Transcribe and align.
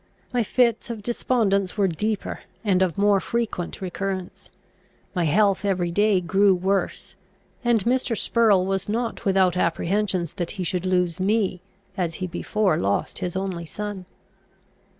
My 0.33 0.41
fits 0.41 0.89
of 0.89 1.03
despondence 1.03 1.77
were 1.77 1.87
deeper, 1.87 2.39
and 2.65 2.81
of 2.81 2.97
more 2.97 3.19
frequent 3.19 3.81
recurrence. 3.81 4.49
My 5.13 5.25
health 5.25 5.63
every 5.63 5.91
day 5.91 6.19
grew 6.21 6.55
worse; 6.55 7.13
and 7.63 7.83
Mr. 7.83 8.17
Spurrel 8.17 8.65
was 8.65 8.89
not 8.89 9.25
without 9.25 9.55
apprehensions 9.55 10.33
that 10.33 10.51
he 10.57 10.63
should 10.63 10.87
lose 10.87 11.19
me, 11.19 11.61
as 11.95 12.15
he 12.15 12.25
before 12.25 12.77
lost 12.79 13.19
his 13.19 13.35
only 13.35 13.67
son. 13.67 14.05